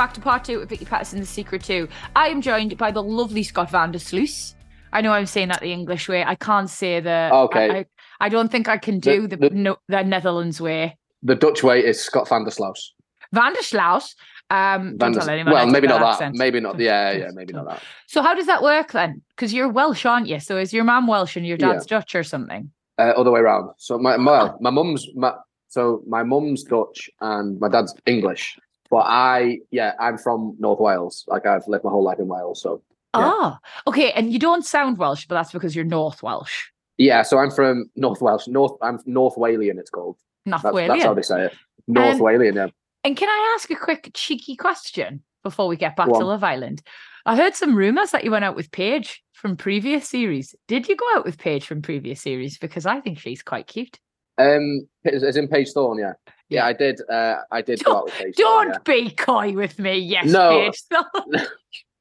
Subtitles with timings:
[0.00, 1.86] Back to part two with Vicky Pattison, The Secret To.
[2.16, 4.54] I am joined by the lovely Scott van der Sluis.
[4.94, 6.24] I know I'm saying that the English way.
[6.24, 7.28] I can't say the.
[7.30, 7.68] Okay.
[7.70, 7.86] I, I,
[8.18, 10.96] I don't think I can do The- the, the- no, the Netherlands way.
[11.22, 12.94] The Dutch way is Scott van der Slaus.
[13.34, 14.14] Van der Slaus.
[14.48, 16.12] Um, Van der- well, maybe not that.
[16.14, 16.38] accent.
[16.38, 16.78] Maybe not.
[16.80, 17.82] Yeah, yeah, maybe not that.
[18.06, 19.20] So how does that work then?
[19.36, 20.40] Because you're Welsh, aren't you?
[20.40, 22.70] So is your mum Welsh and your dad's Dutch or something?
[22.98, 23.72] Uh, other way around.
[23.76, 25.34] So my well, my mum's my
[25.68, 28.56] so my mum's Dutch and my dad's English.
[28.90, 31.24] But I, yeah, I'm from North Wales.
[31.28, 32.60] Like I've lived my whole life in Wales.
[32.60, 32.82] So
[33.14, 33.30] Yeah.
[33.32, 34.12] Oh, okay.
[34.12, 36.68] And you don't sound Welsh, but that's because you're North Welsh.
[36.98, 38.48] yeah, so I'm from North Wales.
[38.48, 39.78] North, I'm North Walian.
[39.78, 40.16] It's called.
[40.44, 41.54] North That's, that's how they say it.
[41.86, 42.54] North Um, Walian.
[42.56, 42.66] Yeah.
[43.04, 46.26] And can I ask a quick cheeky question before we get back Go to on.
[46.26, 46.82] Love Island?
[47.26, 50.54] I heard some rumors that you went out with Paige from previous series.
[50.68, 52.58] Did you go out with Paige from previous series?
[52.58, 53.98] Because I think she's quite cute.
[54.40, 55.98] Um, as in Paige Thorne.
[55.98, 56.12] Yeah.
[56.48, 57.00] Yeah, I did.
[57.08, 58.34] Uh, I did go out with Paige.
[58.36, 59.98] Don't be coy with me.
[59.98, 60.50] Yes, No.
[60.50, 60.82] Paige.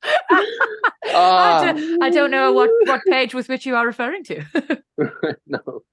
[0.32, 0.46] I,
[1.14, 1.62] Ah.
[1.74, 4.44] don't, I don't know what, what page with which you are referring to.
[5.48, 5.84] no,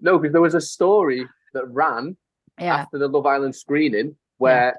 [0.00, 2.16] no, because there was a story that ran
[2.60, 2.76] yeah.
[2.76, 4.76] after the Love Island screening where,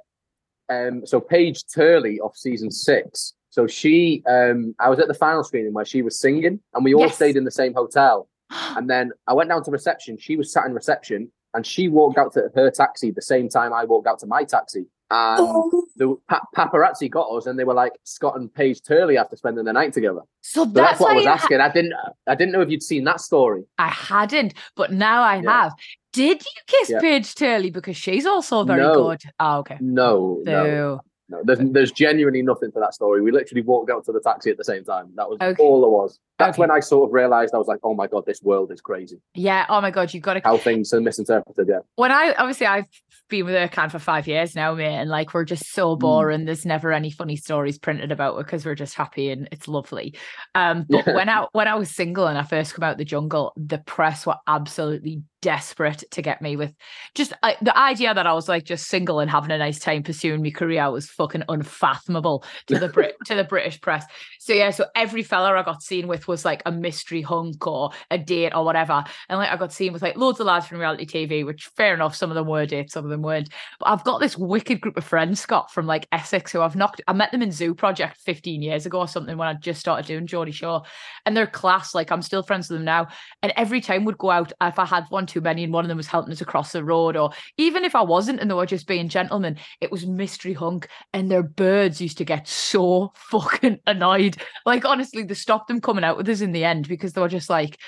[0.70, 3.34] um, so Paige Turley of season six.
[3.50, 6.94] So she, um, I was at the final screening where she was singing, and we
[6.94, 7.16] all Yes.
[7.16, 8.29] stayed in the same hotel.
[8.52, 10.18] And then I went down to reception.
[10.18, 13.74] She was sat in reception, and she walked out to her taxi the same time
[13.74, 14.86] I walked out to my taxi.
[15.12, 15.84] And Oh.
[15.96, 19.66] the pa- paparazzi got us, and they were like, "Scott and Paige Turley after spending
[19.66, 21.60] the night together." So So that's, that's, what I was ha- asking.
[21.62, 21.94] I didn't,
[22.28, 23.64] I didn't know if you'd seen that story.
[23.80, 25.64] I hadn't, but now I Yeah.
[25.64, 25.74] have.
[26.14, 27.00] Did you kiss Yeah.
[27.00, 28.94] Paige Turley because she's also very No.
[28.94, 29.22] good?
[29.40, 29.78] Oh, okay.
[29.82, 30.64] No, no.
[30.64, 33.22] So No, there's there's genuinely nothing to that story.
[33.22, 35.12] We literally walked out to the taxi at the same time.
[35.16, 35.62] That was Okay.
[35.64, 36.20] all there was.
[36.40, 36.62] That's Okay.
[36.62, 39.20] when I sort of realized I was like, oh my god, this world is crazy.
[39.36, 39.66] yeah.
[39.70, 41.68] Oh my god, you've got to How things are misinterpreted.
[41.70, 42.86] Yeah, when I obviously I've
[43.30, 46.00] been with Ercan for five years now, mate, and like we're just so Mm.
[46.00, 46.46] boring.
[46.46, 50.16] There's never any funny stories printed about it because we're just happy and it's lovely.
[50.56, 53.54] Um, but when I when I was single and I first come out the jungle,
[53.58, 56.74] the press were absolutely desperate to get me with
[57.16, 60.04] just uh, the idea that I was like just single and having a nice time
[60.04, 64.06] pursuing my career was fucking unfathomable to the Brit to the British press.
[64.40, 67.92] So yeah, so every fella I got seen with was like a mystery hunk or
[68.10, 69.04] a date or whatever.
[69.28, 71.94] And like I got seen with like loads of lads from reality TV, which fair
[71.94, 73.50] enough, some of them were dates, some of them weren't.
[73.80, 77.02] But I've got this wicked group of friends, Scott, from like Essex, who I've knocked.
[77.08, 80.06] I met them in Zoo Project 15 years ago or something when I just started
[80.06, 80.84] doing Geordie Shore.
[81.26, 81.94] And they're class.
[81.94, 83.08] Like I'm still friends with them now.
[83.42, 85.90] And every time we'd go out, if I had one too many and one of
[85.90, 88.66] them was helping us across the road, or even if I wasn't and they were
[88.66, 90.88] just being gentlemen, it was mystery hunk.
[91.14, 94.38] And their birds used to get so fucking annoyed.
[94.66, 97.28] Like honestly, they stopped them coming out with us in the end because they were
[97.28, 97.80] just like,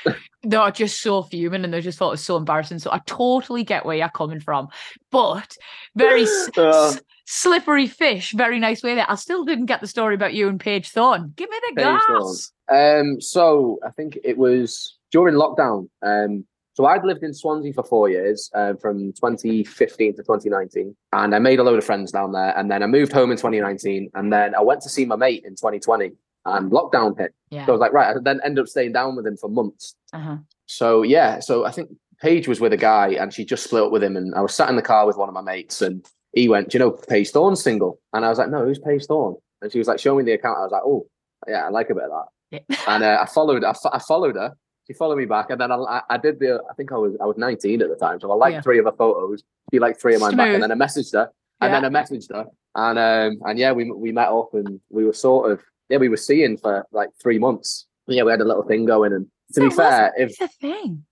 [0.43, 2.79] they are just so fuming and they just thought it was so embarrassing.
[2.79, 4.67] So I totally get where you're coming from.
[5.11, 5.55] But
[5.95, 6.23] very
[6.57, 6.87] Uh.
[6.95, 9.05] s- slippery fish, very nice way there.
[9.07, 11.33] I still didn't get the story about you and Paige Thorne.
[11.35, 12.51] Give me the gas.
[12.71, 15.89] Um, so I think it was during lockdown.
[16.01, 21.35] Um, so I'd lived in Swansea for four years, um, from 2015 to 2019, and
[21.35, 22.57] I made a load of friends down there.
[22.57, 25.43] And then I moved home in 2019, and then I went to see my mate
[25.45, 26.11] in 2020,
[26.45, 27.33] and lockdown hit.
[27.49, 27.65] Yeah.
[27.65, 28.15] So I was like, right.
[28.15, 29.95] I then ended up staying down with him for months.
[30.13, 30.37] Uh-huh.
[30.67, 31.89] So yeah, so I think
[32.21, 34.53] Paige was with a guy, and she just split up with him, and I was
[34.53, 36.91] sat in the car with one of my mates, and he went, "Do you know
[36.91, 39.99] Paige Thorne's single?" And I was like, "No, who's Paige Thorne?" And she was like,
[39.99, 41.05] "Show me the account." I was like, "Oh,
[41.47, 42.25] yeah, I like a bit of that."
[42.69, 42.77] Yeah.
[42.87, 43.63] and uh, I followed.
[43.63, 44.53] I, I followed her,
[44.87, 46.61] she followed me back, and then I, I did the.
[46.69, 48.61] I think I was I was 19 at the time, so I liked Yeah.
[48.61, 49.43] three of her photos.
[49.73, 51.79] She liked three of mine back, and then I messaged her, and Yeah.
[51.81, 52.45] then I messaged her,
[52.75, 55.61] and um and yeah, we we met up, and we were sort of
[55.91, 57.85] yeah, we were seeing for like three months.
[58.07, 60.41] Yeah, we had a little thing going, and to be That was- fair, if It's
[60.41, 61.05] a thing.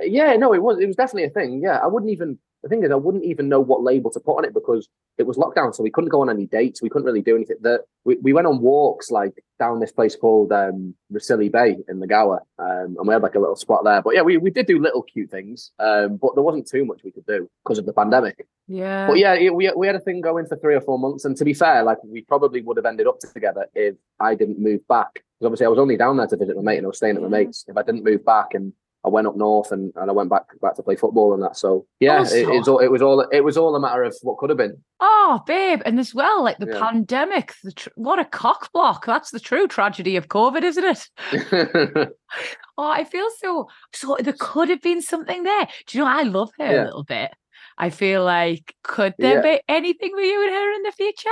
[0.00, 1.60] yeah, no, it was it was definitely a thing.
[1.62, 2.38] Yeah, I wouldn't even.
[2.62, 4.88] The thing is, I wouldn't even know what label to put on it because
[5.18, 6.80] it was lockdown, so we couldn't go on any dates.
[6.80, 7.56] We couldn't really do anything.
[7.62, 11.98] That we we went on walks like down this place called um, Rhossili Bay in
[11.98, 14.00] the Gower, um, and we had like a little spot there.
[14.00, 17.00] But yeah, we, we did do little cute things, um, but there wasn't too much
[17.02, 18.46] we could do because of the pandemic.
[18.68, 19.06] Yeah.
[19.06, 21.36] But yeah, it, we we had a thing going for three or four months, and
[21.36, 24.86] to be fair, like we probably would have ended up together if I didn't move
[24.88, 25.14] back.
[25.14, 27.16] Because obviously, I was only down there to visit my mate, and I was staying
[27.16, 27.44] at my Yeah.
[27.44, 27.64] mate's.
[27.68, 28.72] If I didn't move back, and
[29.04, 31.56] I went up north, and, and I went back back to play football and that,
[31.56, 34.14] so yeah, oh, it, it's all, it was all it was all a matter of
[34.22, 34.76] what could have been.
[35.00, 36.78] Oh, babe, and as well, like the Yeah.
[36.78, 37.54] pandemic.
[37.64, 39.04] The tr- what a cock block!
[39.06, 42.08] That's the true tragedy of COVID, isn't it?
[42.78, 43.68] Oh, I feel so.
[43.92, 45.68] So there could have been something there.
[45.86, 46.10] Do you know?
[46.10, 46.82] I love her Yeah.
[46.82, 47.30] a little bit.
[47.78, 49.56] I feel like could there Yeah.
[49.56, 51.28] be anything with you and her in the future?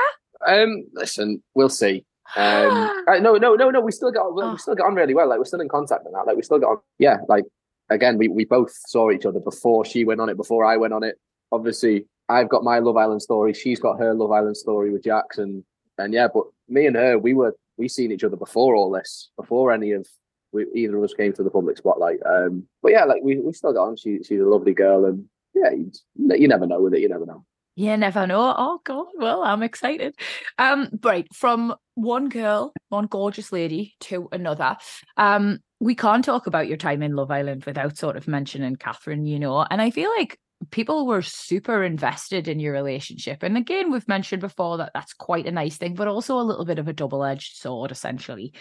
[0.47, 2.05] um, listen, we'll see.
[2.37, 3.81] Um, uh, no, no, no, no.
[3.81, 4.57] We still got we Oh.
[4.57, 5.29] still got on really well.
[5.29, 6.27] Like we're still in contact and that.
[6.27, 6.79] Like we still got on.
[6.99, 7.45] Yeah, like
[7.91, 10.37] again, we we both saw each other before she went on it.
[10.37, 11.17] Before I went on it.
[11.53, 13.53] Obviously, I've got my Love Island story.
[13.53, 15.65] She's got her Love Island story with Jackson.
[15.99, 19.31] And yeah, but me and her, we were we seen each other before all this,
[19.37, 20.07] before any of
[20.53, 22.19] we, either of us came to the public spotlight.
[22.25, 23.97] Um, but yeah, like we we still got on.
[23.97, 25.25] She she's a lovely girl, and
[25.55, 25.71] yeah,
[26.17, 27.01] you, never know with it.
[27.01, 27.45] You never know.
[27.77, 28.55] You never know.
[28.57, 30.15] Oh God, well, I'm excited.
[30.59, 34.77] Um, right, from one girl, one gorgeous lady to another.
[35.17, 39.25] Um, we can't talk about your time in Love Island without sort of mentioning Catherine,
[39.25, 40.39] you know, and I feel like
[40.71, 43.43] people were super invested in your relationship.
[43.43, 46.67] And again, we've mentioned before that that's quite a nice thing, but also a little
[46.67, 48.53] bit of a double-edged sword, essentially.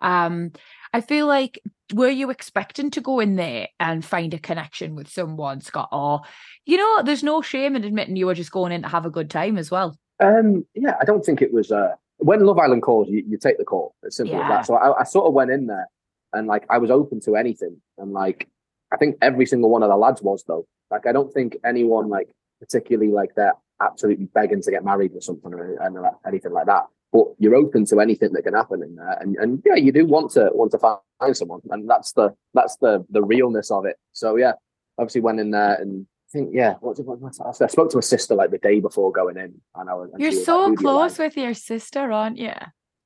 [0.00, 0.52] Um,
[0.92, 1.60] I feel like
[1.94, 6.20] were you expecting to go in there and find a connection with someone, Scott, or
[6.66, 9.10] you know, there's no shame in admitting you were just going in to have a
[9.10, 9.98] good time as well.
[10.20, 11.70] Um, yeah, I don't think it was.
[11.70, 13.94] Uh, when Love Island calls, you, you take the call.
[14.02, 14.66] It's simple as that.
[14.66, 15.88] So I, I sort of went in there,
[16.32, 18.48] and like I was open to anything, and like
[18.92, 20.66] I think every single one of the lads was though.
[20.90, 22.28] Like I don't think anyone like
[22.60, 25.96] particularly like they're absolutely begging to get married or something or and
[26.26, 26.86] anything like that.
[27.12, 30.04] But you're open to anything that can happen in there, and and yeah, you do
[30.06, 33.96] want to want to find someone, and that's the that's the the realness of it.
[34.12, 34.52] So yeah,
[34.98, 36.06] obviously went in there and.
[36.06, 36.74] I think yeah.
[36.80, 39.88] What, what, what, I spoke to my sister like the day before going in, and
[39.88, 40.10] I was.
[40.12, 42.36] and You're she was like, so "Who do you like?" close with your sister, aren't
[42.36, 42.52] you?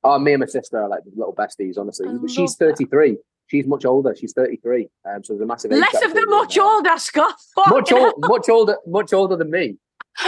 [0.03, 2.07] Oh, me and my sister are like little besties, honestly.
[2.09, 2.77] I she's love that.
[2.77, 3.17] 33.
[3.47, 4.15] She's much older.
[4.15, 4.89] She's 33.
[5.05, 7.35] Um, so there's a massive Less of the them much older, Scott.
[7.67, 9.77] Much, Fucking ol- much older, much older than me.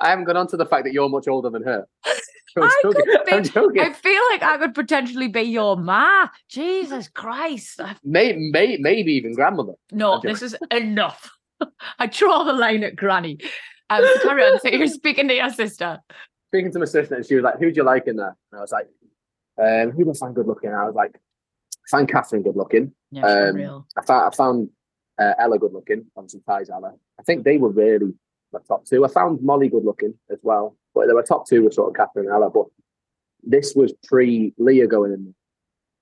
[0.00, 1.86] I haven't gone on to the fact that you're much older than her.
[2.58, 3.02] I joking.
[3.04, 3.80] could be-.
[3.80, 6.28] I feel like I could potentially be your ma.
[6.48, 7.80] Jesus Christ.
[7.80, 9.74] I- May, may, maybe even grandmother.
[9.92, 11.30] No, this is enough.
[11.98, 13.38] I draw the line at granny.
[13.90, 14.58] Um, so carry on.
[14.60, 16.00] So you're speaking to your sister.
[16.48, 18.58] Speaking to my sister, and she was like, "Who do you like in there?" And
[18.58, 18.88] I was like,
[19.62, 22.92] um, "Who do I find good looking?" I was like, "I find Catherine good looking.
[23.10, 23.86] Yeah, Um, real.
[23.96, 24.70] I found I found
[25.20, 26.06] uh, Ella good looking.
[26.16, 26.94] Obviously, ties, Ella.
[27.18, 28.14] I think they were really
[28.52, 29.04] my top two.
[29.04, 31.96] I found Molly good looking as well, but they were top two were sort of
[31.96, 32.50] Catherine and Ella.
[32.50, 32.66] But
[33.42, 35.34] this was pre Leah going in.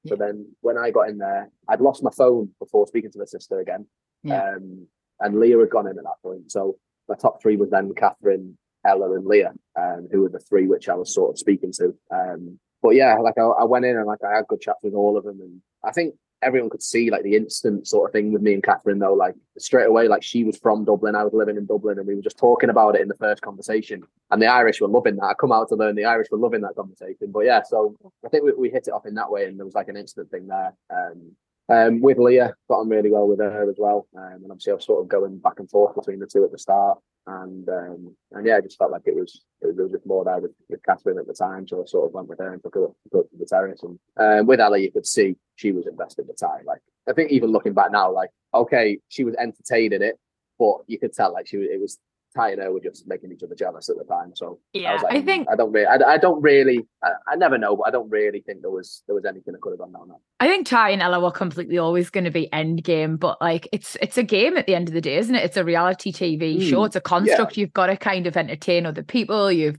[0.06, 3.24] So then when I got in there, I'd lost my phone before speaking to my
[3.24, 3.86] sister again.
[4.22, 4.54] Yeah.
[4.54, 4.86] Um,
[5.20, 6.50] and Leah had gone in at that point.
[6.50, 6.78] So
[7.08, 8.56] my top three was then Catherine,
[8.86, 11.94] Ella, and Leah, um, who were the three which I was sort of speaking to.
[12.10, 14.94] Um, but yeah, like I, I went in and like I had good chats with
[14.94, 18.32] all of them, and I think everyone could see like the instant sort of thing
[18.32, 21.32] with me and Catherine though, like straight away, like she was from Dublin, I was
[21.32, 24.02] living in Dublin, and we were just talking about it in the first conversation.
[24.30, 25.24] And the Irish were loving that.
[25.24, 27.32] I come out to learn the Irish were loving that conversation.
[27.32, 29.66] But yeah, so I think we, we hit it off in that way, and there
[29.66, 30.74] was like an instant thing there.
[30.90, 31.32] Um,
[31.68, 34.76] um, with Leah, got on really well with her as well, um, and obviously I
[34.76, 38.16] was sort of going back and forth between the two at the start, and um,
[38.32, 40.82] and yeah, I just felt like it was it was, just more there with, with
[40.82, 42.94] Catherine at the time, so I sort of went with her and took her, up
[43.12, 43.82] to the terrace.
[43.82, 46.64] And um, with Ella, you could see she was invested in the time.
[46.64, 50.18] Like I think even looking back now, like okay, she was entertaining it,
[50.58, 51.98] but you could tell like she was, it was
[52.36, 54.32] Ty and her were just making each other jealous at the time.
[54.34, 56.40] So yeah, I Yeah, was like, I "Mm, think I don't really, I, I don't
[56.42, 59.52] really, I, I never know, but I don't really think there was there was anything
[59.52, 60.18] that could have gone down that.
[60.40, 63.68] I think Ty and Ella were completely always going to be end game, but like
[63.72, 65.44] it's it's a game at the end of the day, isn't it?
[65.44, 66.80] It's a reality TV show.
[66.82, 67.56] Mm, It's a construct.
[67.56, 69.50] You've got to kind of entertain other people.
[69.50, 69.78] You've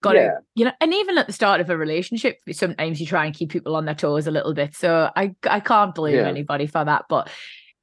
[0.00, 3.26] got to, you know, and even at the start of a relationship, sometimes you try
[3.26, 4.76] and keep people on their toes a little bit.
[4.76, 6.28] So I I can't blame Yeah.
[6.28, 7.06] anybody for that.
[7.08, 7.28] But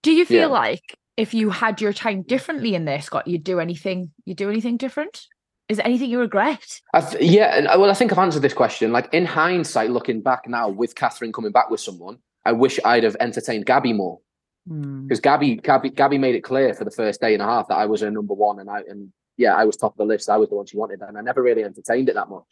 [0.01, 0.47] do you feel Yeah.
[0.47, 4.11] like if you had your time differently in there, Scott, you'd do anything?
[4.25, 5.25] You'd do anything different?
[5.69, 6.79] Is there anything you regret?
[6.93, 8.91] I th- yeah, and, uh, well, I think I've answered this question.
[8.91, 13.03] Like in hindsight, looking back now with Catherine coming back with someone, I wish I'd
[13.03, 14.19] have entertained Gabby more
[14.67, 15.03] Hmm.
[15.03, 17.75] because Gabby, Gabby, Gabby made it clear for the first day and a half that
[17.77, 20.29] I was her number one, and I and yeah, I was top of the list.
[20.29, 22.45] I was the one she wanted, and I never really entertained it that much.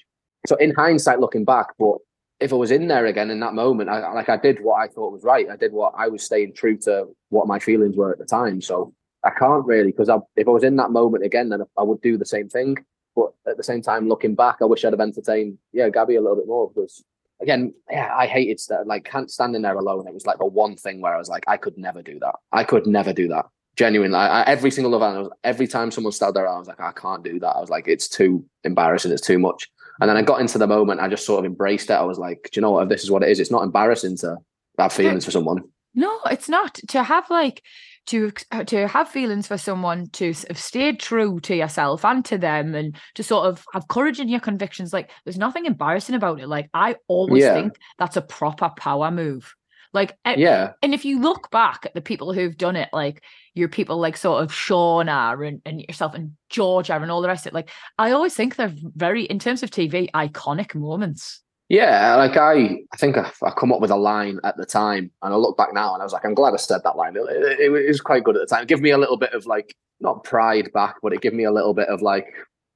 [0.48, 1.98] So in hindsight, looking back, but
[2.44, 4.88] if I was in there again in that moment, I like I did what I
[4.88, 5.50] thought was right.
[5.50, 8.60] I did what I was staying true to what my feelings were at the time.
[8.60, 12.02] So I can't really because if I was in that moment again, then I would
[12.02, 12.78] do the same thing.
[13.16, 16.22] But at the same time, looking back, I wish I'd have entertained yeah Gabby a
[16.22, 17.02] little bit more because
[17.42, 20.06] again, yeah, I hated st- like can't standing there alone.
[20.06, 22.36] It was like the one thing where I was like, I could never do that.
[22.52, 23.46] I could never do that.
[23.78, 27.24] Genuinely, I, every single event, every time someone started there, I was like, I can't
[27.24, 27.56] do that.
[27.56, 29.12] I was like, it's too embarrassing.
[29.12, 29.70] It's too much.
[30.02, 31.00] And then I got into the moment.
[31.00, 31.94] I just sort of embraced it.
[31.94, 32.84] I was like, do you know what?
[32.84, 34.38] If this is what it is, it's not embarrassing to
[34.80, 35.64] have feelings for someone.
[35.94, 36.80] No, it's not.
[36.90, 37.62] To have like
[38.08, 42.38] to uh, to have feelings for someone to have stayed true to yourself and to
[42.38, 46.42] them and to sort of have courage in your convictions like there's nothing embarrassing about
[46.42, 47.54] it like i always Yeah.
[47.54, 49.54] think that's a proper power move
[49.94, 53.24] like e- Yeah, and if you look back at the people who've done it like
[53.54, 57.46] your people like sort of shauna and, and yourself and georgia and all the rest
[57.46, 62.16] of it like i always think they're very in terms of tv iconic moments yeah.
[62.18, 65.34] Like I, I think I, I come up with a line at the time, and
[65.34, 67.16] I look back now, and I was like, I'm glad I said that line.
[67.16, 68.68] It, it, it was quite good at the time.
[68.68, 71.52] Give me a little bit of like not pride back, but it gave me a
[71.52, 72.28] little bit of like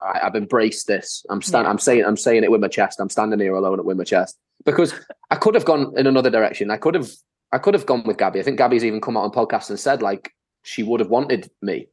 [0.01, 1.23] I, I've embraced this.
[1.29, 1.65] I'm stand.
[1.65, 1.69] Yeah.
[1.69, 2.05] I'm saying.
[2.05, 2.99] I'm saying it with my chest.
[2.99, 4.93] I'm standing here alone with my chest because
[5.31, 6.69] I could have gone in another direction.
[6.69, 7.09] I could have.
[7.53, 8.41] I could have gone with Gabby.
[8.41, 10.33] I think Gabby's even come out on podcast and said like
[10.63, 11.87] she would have wanted me.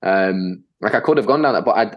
[0.00, 1.96] Um, like I could have gone down that, but I,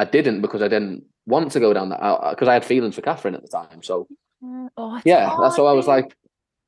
[0.00, 2.00] I didn't because I didn't want to go down that
[2.30, 3.82] because I had feelings for Catherine at the time.
[3.82, 4.06] So
[4.76, 6.16] oh, it's yeah, that's hard, why I was like,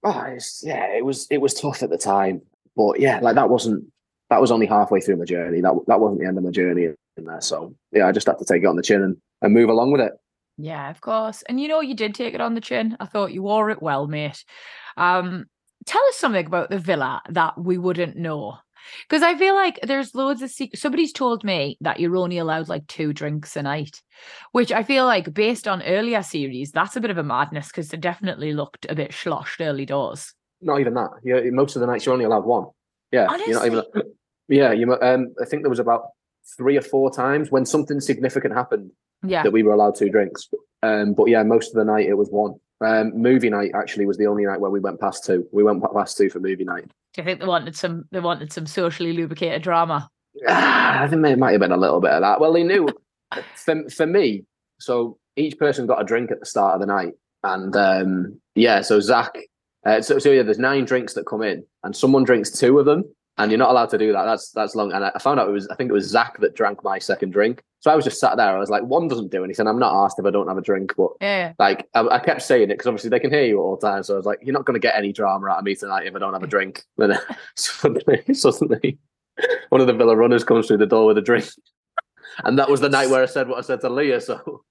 [0.03, 2.43] oh, it's, yeah, it was it was tough at the time,
[2.75, 3.85] but yeah, like that wasn't
[4.29, 5.61] that was only halfway through my journey.
[5.61, 7.41] That that wasn't the end of my journey in there.
[7.41, 9.93] So yeah, I just had to take it on the chin and, and move along
[9.93, 10.13] with it.
[10.63, 11.43] Yeah, of course.
[11.49, 12.97] And you know, you did take it on the chin.
[13.01, 14.45] I thought you wore it well, mate.
[14.97, 15.47] Um,
[15.87, 18.59] tell us something about the villa that we wouldn't know.
[19.09, 20.83] Because I feel like there's loads of secrets.
[20.83, 24.03] Somebody's told me that you're only allowed like two drinks a night,
[24.53, 27.89] which I feel like based on earlier series, that's a bit of a madness because
[27.89, 30.35] they definitely looked a bit sloshed early doors.
[30.61, 31.11] Not even that.
[31.23, 32.67] Yeah, most of the nights you're only allowed one.
[33.13, 33.83] Yeah, you're not even.
[34.49, 34.93] Yeah, you.
[35.01, 36.09] Um, I think there was about
[36.57, 38.91] three or four times when something significant happened
[39.23, 39.43] Yeah.
[39.43, 40.49] that we were allowed two drinks.
[40.83, 42.55] Um, but yeah, most of the night it was one.
[42.83, 45.47] Um, movie night actually was the only night where we went past two.
[45.53, 46.87] We went past two for movie night.
[47.13, 50.09] Do you think they wanted some they wanted some socially lubricated drama?
[50.49, 52.41] Ah, I think it might have been a little bit of that.
[52.41, 52.89] Well, they knew
[53.55, 54.45] for, for me.
[54.79, 57.13] So each person got a drink at the start of the night,
[57.43, 59.37] and um, yeah, so Zach.
[59.85, 62.87] Uh, so, so yeah, there's nine drinks that come in, and someone drinks two of
[62.87, 63.05] them,
[63.39, 64.25] and you're not allowed to do that.
[64.25, 64.93] That's that's long.
[64.93, 67.33] And I found out it was I think it was Zach that drank my second
[67.33, 67.63] drink.
[67.81, 68.55] So I was just sat there.
[68.55, 69.67] I was like, one doesn't do anything.
[69.67, 71.55] I'm not asked if I don't have a drink, but Yeah.
[71.59, 74.07] like I, I kept saying it because obviously they can hear you at all times.
[74.09, 76.07] So I was like, you're not going to get any drama out of me tonight
[76.07, 76.85] if I don't have a drink.
[76.99, 77.19] Then
[77.57, 78.99] suddenly, suddenly,
[79.71, 81.49] one of the Villa runners comes through the door with a drink,
[82.45, 84.21] and that was the night where I said what I said to Leah.
[84.21, 84.63] So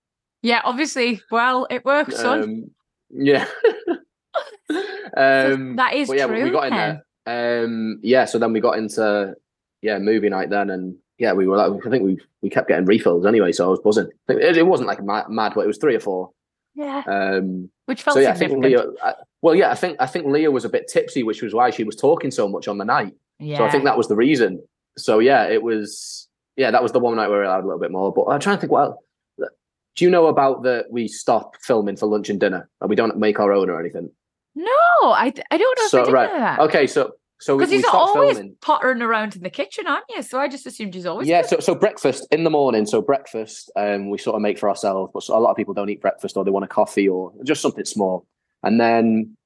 [0.44, 1.22] Yeah, obviously.
[1.32, 2.44] Well, it works, son.
[2.44, 2.72] um,
[3.10, 3.48] yeah,
[5.18, 6.44] um, that is yeah, true.
[6.44, 7.02] we got in then.
[7.26, 7.64] there.
[7.66, 9.36] Um, yeah, so then we got into
[9.82, 12.86] yeah movie night then, and yeah, we were like, I think we we kept getting
[12.86, 14.10] refills anyway, so I was buzzing.
[14.30, 16.32] It, it wasn't like mad, mad, but it was three or four.
[16.76, 17.04] Yeah.
[17.06, 18.64] Um, Which felt so yeah, I think.
[18.64, 18.86] Leah.
[19.04, 21.72] I, well, yeah, I think I think Leah was a bit tipsy, which was why
[21.72, 23.14] she was talking so much on the night.
[23.38, 23.58] yeah.
[23.58, 24.64] So I think that was the reason.
[24.98, 26.28] So yeah, it was.
[26.56, 28.14] Yeah, that was the one night where we allowed a little bit more.
[28.14, 28.72] But I'm trying to think.
[28.72, 29.04] Well,
[29.38, 30.86] do you know about that?
[30.90, 34.10] We stop filming for lunch and dinner, and we don't make our own or anything.
[34.56, 34.72] No,
[35.04, 38.56] I I don't know So right, okay, so so Because he's always filming.
[38.62, 40.22] pottering around in the kitchen, aren't you?
[40.22, 41.28] So I just assumed he's always.
[41.28, 42.86] Yeah, so so breakfast in the morning.
[42.86, 45.74] So breakfast, um, we sort of make for ourselves, but so a lot of people
[45.74, 48.28] don't eat breakfast, or they want a coffee, or just something small.
[48.62, 49.38] And then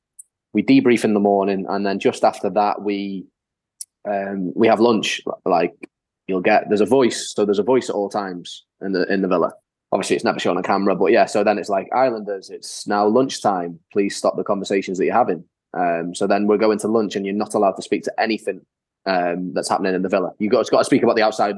[0.53, 3.25] we debrief in the morning, and then just after that, we
[4.09, 5.21] um, we have lunch.
[5.45, 5.73] Like
[6.27, 9.21] you'll get there's a voice, so there's a voice at all times in the in
[9.21, 9.53] the villa.
[9.91, 11.25] Obviously, it's never shown on camera, but yeah.
[11.25, 12.49] So then it's like Islanders.
[12.49, 13.79] It's now lunchtime.
[13.91, 15.43] Please stop the conversations that you're having.
[15.73, 18.61] Um, so then we're going to lunch, and you're not allowed to speak to anything
[19.05, 20.31] um, that's happening in the villa.
[20.39, 21.55] You got got to speak about the outside.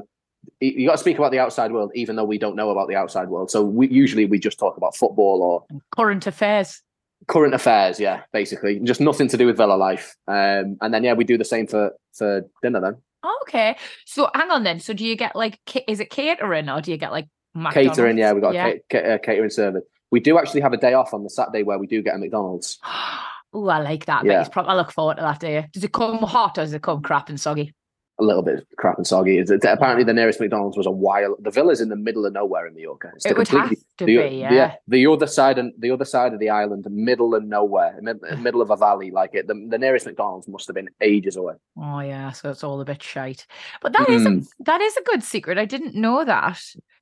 [0.60, 2.94] You got to speak about the outside world, even though we don't know about the
[2.94, 3.50] outside world.
[3.50, 6.82] So we usually we just talk about football or current affairs.
[7.26, 7.98] current affairs.
[7.98, 10.16] Yeah, basically, just nothing to do with villa life.
[10.28, 12.96] Um, and then yeah, we do the same for for dinner then.
[13.42, 14.78] Okay, so hang on then.
[14.78, 15.58] So do you get like
[15.88, 17.28] is it catering or do you get like
[17.72, 18.66] Catering, yeah, we got yeah.
[18.66, 19.82] a ca- uh, catering service.
[20.10, 22.18] We do actually have a day off on the Saturday where we do get a
[22.18, 22.78] McDonald's.
[23.52, 24.24] Oh, I like that.
[24.24, 24.46] Yeah.
[24.54, 24.62] Yeah.
[24.62, 25.66] I look forward to that day.
[25.72, 27.72] Does it come hot or does it come crap and soggy?
[28.18, 29.36] a little bit crap and soggy.
[29.36, 31.36] It's, it's- apparently, the nearest McDonald's was a while.
[31.38, 33.10] The villa's in the middle of nowhere in Mallorca.
[33.14, 34.76] It's It would have to the, be, yeah.
[34.88, 38.62] the other side and the other side of the island, middle of nowhere, mid, middle
[38.62, 39.10] of a valley.
[39.10, 41.56] Like it, the, the nearest McDonald's must have been ages away.
[41.76, 43.46] Oh yeah, so it's all a bit shite.
[43.82, 44.46] But that is Mm.
[44.46, 45.58] a that is a good secret.
[45.58, 46.58] I didn't know that.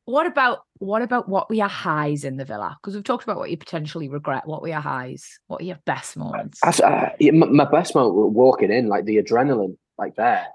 [0.07, 2.77] What about what about what were your highs in the villa?
[2.81, 4.47] Because we've talked about what you potentially regret.
[4.47, 5.39] What were your highs?
[5.47, 6.61] What were your best moments?
[6.63, 10.47] I, I, my best moment was walking in, like the adrenaline, like there.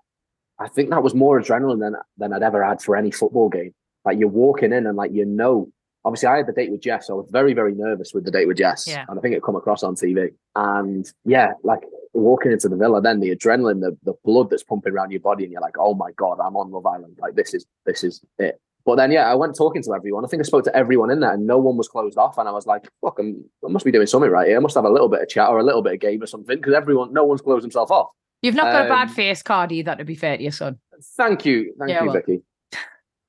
[0.60, 3.74] I think that was more adrenaline than than I'd ever had for any football game.
[4.06, 5.72] Like you're walking in and like you know.
[6.06, 8.32] Obviously, I had the date with Jess, so I was very, very nervous with the
[8.32, 9.04] date with Jess, Yeah.
[9.10, 10.30] and I think it come across on TV.
[10.56, 11.82] And yeah, like
[12.14, 15.44] walking into the villa, then the adrenaline, the the blood that's pumping around your body,
[15.44, 17.18] and you're like, oh my god, I'm on Love Island.
[17.20, 18.62] Like this is this is it.
[18.86, 20.26] But then yeah, I went talking to everyone.
[20.26, 22.38] I think I spoke to everyone in there, and no one was closed off.
[22.38, 24.58] And I was like, fuck, I'm, I must be doing something right here.
[24.58, 26.28] I must have a little bit of chat or a little bit of game or
[26.28, 28.08] something because everyone, no one's closed himself off.
[28.42, 30.80] You've not got a bad um, face card either, to be fair to your son.
[31.18, 32.16] Thank you, thank Yeah, you, well.
[32.16, 32.42] Vicky.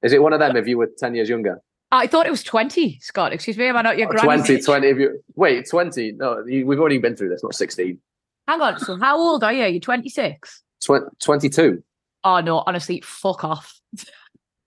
[0.03, 1.61] Is it one of them if you were ten years younger?
[1.93, 3.33] I thought it was 20, Scott.
[3.33, 4.65] Excuse me, am I not your granny's 20, age?
[4.65, 6.13] 20 if you wait, 20.
[6.13, 7.99] No, you, we've already been through this, not 16.
[8.47, 8.79] Hang on.
[8.79, 9.67] So how old are you?
[9.67, 10.63] You're 26.
[10.81, 11.83] Tw- 22.
[12.23, 13.81] Oh no, honestly, fuck off.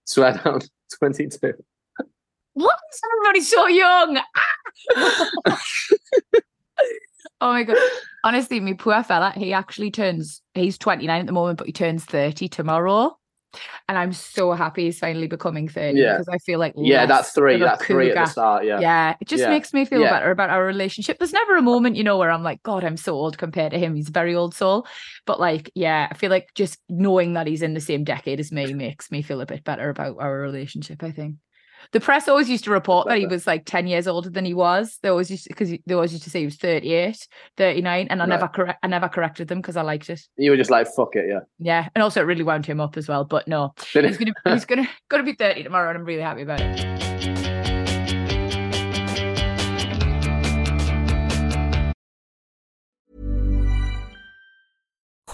[0.04, 0.60] Swear down,
[0.98, 1.52] 22.
[2.54, 4.18] What is everybody so young?
[4.96, 5.60] Ah!
[7.40, 7.76] oh my god.
[8.22, 12.04] Honestly, me poor fella, he actually turns he's 29 at the moment, but he turns
[12.04, 13.18] 30 tomorrow.
[13.88, 16.12] And I'm so happy he's finally becoming 30 Yeah.
[16.14, 17.58] because I feel like Yeah, that's three.
[17.58, 18.64] That's three at the start.
[18.64, 18.80] Yeah.
[18.80, 19.50] Yeah, it just Yeah.
[19.50, 20.10] makes me feel Yeah.
[20.10, 21.18] better about our relationship.
[21.18, 23.78] There's never a moment, you know, where I'm like, God, I'm so old compared to
[23.78, 23.94] him.
[23.94, 24.86] He's a very old soul.
[25.26, 28.52] But like, yeah, I feel like just knowing that he's in the same decade as
[28.52, 31.36] me makes me feel a bit better about our relationship, I think.
[31.92, 34.54] The press always used to report that he was like 10 years older than he
[34.54, 34.98] was.
[35.02, 37.26] They always used because they always used to say he was 38,
[37.56, 38.28] 39, and I Right.
[38.28, 40.20] never correct I never corrected them because I liked it.
[40.36, 41.40] You were just like, fuck it, yeah.
[41.58, 41.88] Yeah.
[41.94, 43.24] And also it really wound him up as well.
[43.24, 44.34] But no, Did he's it?
[44.44, 47.13] gonna he's gonna gonna be 30 tomorrow and I'm really happy about it.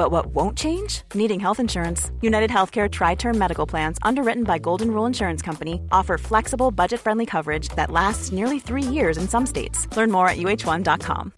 [0.00, 1.02] But what won't change?
[1.12, 2.10] Needing health insurance.
[2.22, 7.00] United Healthcare Tri Term Medical Plans, underwritten by Golden Rule Insurance Company, offer flexible, budget
[7.00, 9.94] friendly coverage that lasts nearly three years in some states.
[9.94, 11.34] Learn more at uh1.com.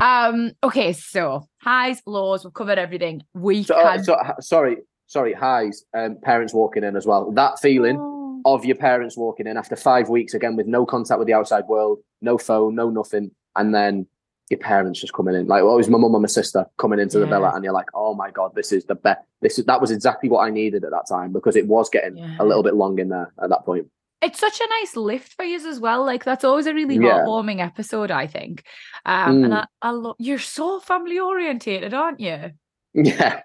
[0.00, 3.22] Um, okay, so highs, lows, we've covered everything.
[3.34, 4.76] We So, uh, can so, sorry,
[5.08, 7.32] sorry, highs, um, parents walking in as well.
[7.32, 8.15] That feeling Oh.
[8.54, 11.64] Of your parents walking in after five weeks again with no contact with the outside
[11.66, 14.06] world, no phone, no nothing, and then
[14.48, 15.46] your parents just coming in.
[15.48, 18.14] Like, was my mum and my sister coming into the villa, and you're like, oh
[18.14, 19.20] my god, this is the best.
[19.42, 22.16] This is that was exactly what I needed at that time because it was getting
[22.16, 22.36] Yeah.
[22.38, 23.88] a little bit long in there at that point.
[24.22, 26.04] it's such a nice lift for you as well.
[26.04, 27.18] Like that's always a really Yeah.
[27.18, 28.64] heartwarming episode, I think.
[29.04, 29.56] Um, and Mm.
[29.62, 32.52] I, I love you're so family orientated, aren't you?
[32.94, 33.42] Yeah.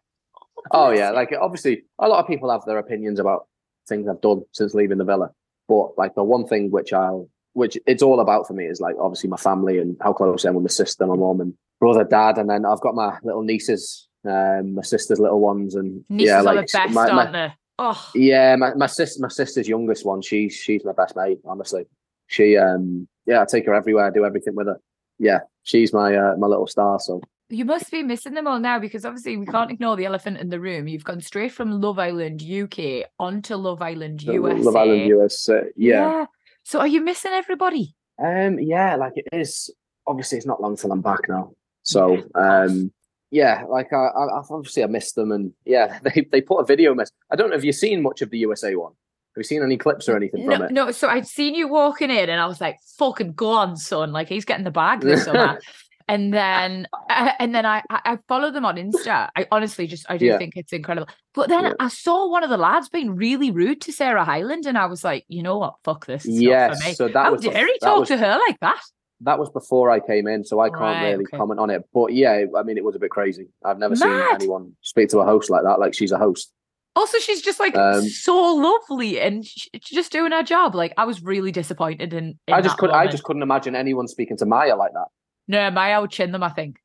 [0.71, 3.47] Oh bless yeah, like obviously a lot of people have their opinions about
[3.87, 5.31] things I've done since leaving the villa.
[5.67, 8.95] But like the one thing which I'll which it's all about for me is like
[8.99, 12.03] obviously my family and how close I am with my sister, my mom and brother,
[12.03, 16.27] dad, and then I've got my little nieces, um, my sister's little ones and Nieces
[16.29, 17.53] yeah, are like the best, my, my- aren't they?
[17.79, 21.85] Oh, yeah, my, my sister my sister's youngest one, she's she's my best mate, honestly.
[22.27, 24.79] She um yeah, I take her everywhere, I do everything with her.
[25.17, 28.79] Yeah, she's my uh, my little star, so you must be missing them all now
[28.79, 30.87] because obviously we can't ignore the elephant in the room.
[30.87, 34.63] You've gone straight from Love Island UK onto Love Island USA.
[34.63, 35.63] Love Island USA.
[35.75, 36.25] yeah.
[36.63, 37.95] So are you missing everybody?
[38.23, 39.69] Um, yeah, like it is.
[40.07, 41.51] Obviously, it's not long till I'm back now.
[41.83, 42.91] So, Yeah, um,
[43.31, 46.93] yeah, like I, I, obviously I missed them, and yeah, they they put a video
[46.93, 47.11] mess.
[47.31, 47.55] I don't know.
[47.55, 48.91] Have you seen much of the USA one?
[49.35, 50.71] Have you seen any clips or anything from it?
[50.71, 50.91] no.
[50.91, 54.11] So I'd seen you walking in, and I was like, "Fucking go on, son!
[54.11, 55.59] Like he's getting the bag this summer."
[56.13, 59.29] and then, uh, and then I, I follow them on Insta.
[59.35, 60.37] I honestly just, I do Yeah.
[60.37, 61.07] think it's incredible.
[61.33, 61.73] But then Yeah.
[61.79, 65.03] I saw one of the lads being really rude to Sarah Hyland, and I was
[65.03, 65.75] like, "You know what?
[65.83, 66.25] Fuck this.
[66.25, 68.59] It's Yes, for me." so that How was dare he talk was- to her like
[68.59, 68.81] that?
[69.23, 71.37] that was before I came in, so I can't Right, really okay.
[71.37, 71.83] comment on it.
[71.93, 73.49] But yeah, I mean, it was a bit crazy.
[73.63, 75.79] I've never seen anyone speak to a host like that.
[75.79, 76.51] Like she's a host.
[76.95, 80.75] Also, she's just like Um, so lovely and she's just doing her job.
[80.75, 82.37] Like I was really disappointed in.
[82.47, 82.89] in I just could.
[82.89, 85.07] I just couldn't imagine anyone speaking to Maya like that.
[85.51, 86.43] No, Maya would chin them.
[86.43, 86.77] I think,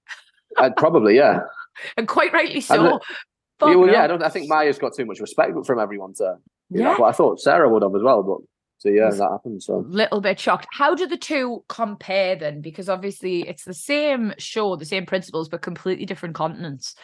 [0.59, 1.41] I'd probably, yeah.
[1.97, 2.77] and quite rightly so.
[2.77, 3.03] don't-
[3.63, 4.05] yeah, well, yeah.
[4.05, 6.37] I, don't, I think Maya's got too much respect from everyone to.
[6.71, 6.97] You know, Yeah.
[6.99, 8.23] but I thought Sarah would have as well.
[8.23, 8.39] But
[8.79, 9.63] so yeah, that happened.
[9.63, 10.67] So a little bit shocked.
[10.73, 12.61] How do the two compare then?
[12.61, 16.95] Because obviously it's the same show, the same principles, but completely different continents.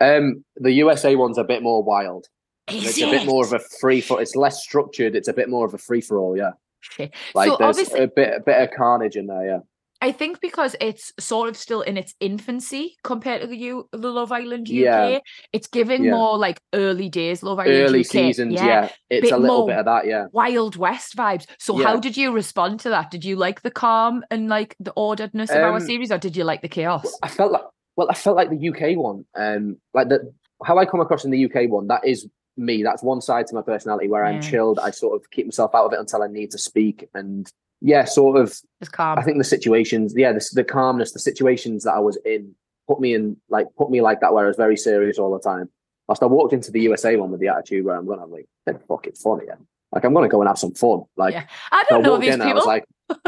[0.00, 2.26] um, the USA one's a bit more wild.
[2.68, 4.22] Is it's a bit more of a free for.
[4.22, 5.16] It's less structured.
[5.16, 6.36] It's a bit more of a free for all.
[6.36, 7.14] Yeah, Shit.
[7.34, 9.46] like so there's obviously, a bit a bit of carnage in there.
[9.46, 9.58] Yeah.
[10.04, 14.10] I think because it's sort of still in its infancy compared to the U, the
[14.10, 15.18] Love Island UK, Yeah.
[15.54, 16.10] it's giving Yeah.
[16.10, 17.88] more like early days Love Island UK.
[17.88, 18.04] Early UK.
[18.12, 18.52] seasons.
[18.52, 20.06] Yeah, it's bit a little bit of that.
[20.06, 20.26] Yeah.
[20.30, 21.46] Wild West vibes.
[21.58, 23.10] So how did you respond to that?
[23.10, 26.36] Did you like the calm and like the orderedness of our Um, series, or did
[26.36, 27.18] you like the chaos?
[27.22, 27.62] I felt like
[27.96, 29.24] well, I felt like the UK one.
[29.34, 30.34] Um, like the
[30.66, 31.86] how I come across in the UK one.
[31.86, 32.82] That is me.
[32.82, 34.78] That's one side to my personality where I'm chilled.
[34.78, 37.08] I sort of keep myself out of it until I need to speak.
[37.14, 37.50] And
[37.84, 38.48] yeah, sort of.
[38.80, 39.18] Just calm.
[39.18, 42.54] I think the situations, yeah, the, the calmness, the situations that I was in
[42.88, 45.38] put me in like put me like that where I was very serious all the
[45.38, 45.68] time.
[46.08, 48.46] Whilst I walked into the USA one with the attitude where I'm gonna have like,
[48.64, 49.44] they're fucking funny.
[49.46, 49.56] Yeah.
[49.92, 51.02] Like I'm gonna go and have some fun.
[51.16, 51.44] Like Yeah.
[51.72, 52.60] I don't know walked these in, I people.
[52.60, 52.84] was like,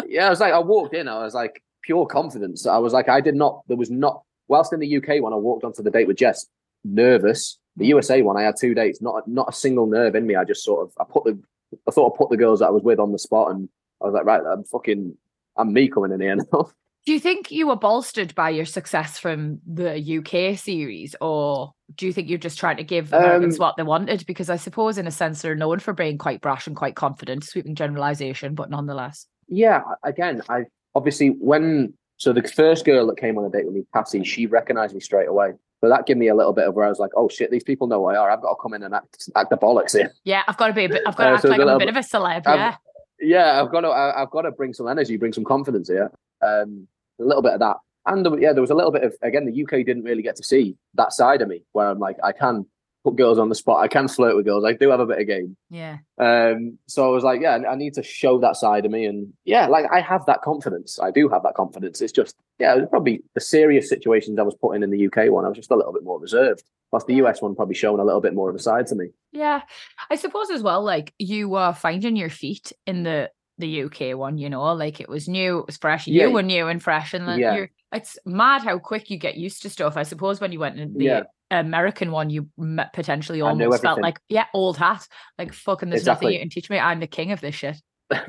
[0.07, 2.66] yeah, I was like, I walked in, I was like, pure confidence.
[2.66, 5.37] I was like, I did not, there was not, whilst in the UK when I
[5.37, 6.47] walked onto the date with Jess,
[6.83, 7.59] nervous.
[7.77, 7.88] The mm.
[7.88, 10.35] USA one, I had two dates, not not a single nerve in me.
[10.35, 11.38] I just sort of, I put the,
[11.87, 13.69] I thought I put the girls that I was with on the spot, and
[14.02, 15.16] I was like, right, I'm fucking,
[15.56, 16.70] I'm me coming in here now.
[17.06, 22.04] Do you think you were bolstered by your success from the UK series, or do
[22.04, 24.26] you think you're just trying to give Americans Um, what they wanted?
[24.26, 27.44] Because I suppose, in a sense, they're known for being quite brash and quite confident,
[27.44, 29.26] sweeping generalization, but nonetheless.
[29.46, 30.64] yeah, again, I
[30.96, 34.46] obviously when so the first girl that came on a date with me, Cassie, she
[34.46, 35.52] recognized me straight away.
[35.82, 37.62] So that gave me a little bit of where I was like, oh shit, these
[37.62, 38.30] people know who I are.
[38.30, 40.11] I've got to come in and act, act the bollocks here.
[40.24, 41.02] Yeah, I've got to be a bit.
[41.06, 42.42] I've got to Uh, act so like I'm a bit of a celeb.
[42.46, 42.76] Yeah,
[43.20, 46.11] yeah, I've got to, I, I've got to bring some energy, bring some confidence here.
[46.42, 46.87] Um,
[47.18, 47.76] a little bit of that,
[48.07, 50.44] and yeah, there was a little bit of again, the UK didn't really get to
[50.44, 52.66] see that side of me where I'm like, I can
[53.05, 55.20] put girls on the spot, I can flirt with girls, I do have a bit
[55.20, 55.57] of game.
[55.70, 55.98] yeah.
[56.18, 59.33] Um, so I was like, yeah, I need to show that side of me, and
[59.44, 60.98] yeah, like I have that confidence.
[61.00, 62.00] I do have that confidence.
[62.00, 65.07] It's just, yeah, it was probably the serious situations I was put in in the
[65.07, 65.44] UK one.
[65.44, 66.64] I was just a little bit more reserved.
[66.90, 69.07] Plus, the US one probably showing a little bit more of a side to me.
[69.33, 69.62] Yeah,
[70.11, 70.83] I suppose as well.
[70.83, 75.09] Like you were finding your feet in the the UK one, you know, like it
[75.09, 76.07] was new, it was fresh.
[76.07, 76.27] You Yeah.
[76.29, 77.55] were new and fresh, and like Yeah.
[77.55, 77.70] you're.
[77.92, 79.96] It's mad how quick you get used to stuff.
[79.96, 81.22] I suppose when you went in the Yeah.
[81.51, 82.49] American one, you
[82.92, 85.07] potentially almost felt like, yeah, old hat.
[85.38, 86.35] Like fucking, there's nothing Exactly.
[86.35, 86.79] you can teach me.
[86.79, 87.81] I'm the king of this shit.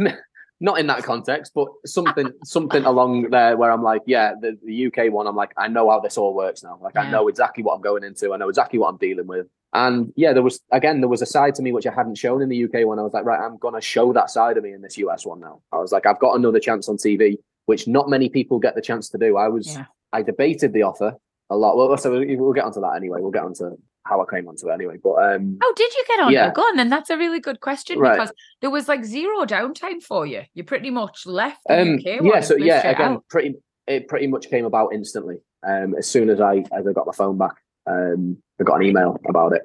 [0.59, 4.87] Not in that context, but something, something along there where I'm like, yeah, the, the
[4.87, 6.79] UK one, I'm like, I know how this all works now.
[6.81, 7.01] Like, Yeah.
[7.01, 8.33] I know exactly what I'm going into.
[8.33, 9.45] I know exactly what I'm dealing with.
[9.73, 12.41] And yeah, there was again, there was a side to me which I hadn't shown
[12.41, 12.97] in the UK one.
[12.97, 15.39] I was like, right, I'm gonna show that side of me in this US one
[15.41, 15.61] now.
[15.71, 18.81] I was like, I've got another chance on TV, which not many people get the
[18.81, 19.37] chance to do.
[19.37, 19.85] I was, Yeah.
[20.13, 21.15] I debated the offer
[21.49, 21.75] a lot.
[21.77, 23.19] Well, so we'll we'll get onto that anyway.
[23.21, 24.97] We'll get onto how I came onto it anyway.
[25.03, 26.31] But um, How did you get on?
[26.31, 26.45] Yeah.
[26.47, 26.53] Yeah.
[26.53, 26.89] Go on, then.
[26.89, 28.13] That's a really good question Right.
[28.17, 30.43] because there was like zero downtime for you.
[30.53, 33.25] You pretty much left the Um, yeah, so yeah, again, out.
[33.29, 33.55] pretty
[33.87, 35.37] it pretty much came about instantly.
[35.65, 38.83] Um, as soon as I as I got my phone back, um, I got an
[38.83, 39.61] email about it,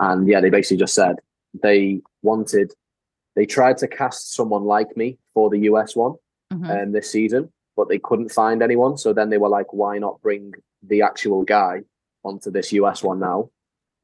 [0.00, 1.16] and yeah, they basically just said
[1.62, 2.72] they wanted,
[3.34, 6.14] they tried to cast someone like me for the US one
[6.52, 6.82] Mhm.
[6.82, 8.96] um, this season, but they couldn't find anyone.
[8.98, 11.82] So then they were like, why not bring the actual guy
[12.24, 13.50] onto this US one now?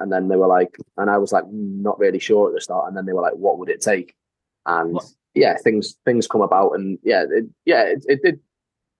[0.02, 2.60] And then they were like, and I was like, "Mm, not really sure at the
[2.60, 2.88] start.
[2.88, 4.14] And then they were like, what would it take?
[4.66, 8.40] And What- yeah, things things come about, and yeah, it, yeah, it, it did.